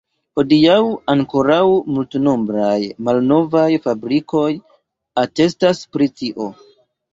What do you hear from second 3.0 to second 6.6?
malnovaj fabrikoj atestas pri tio.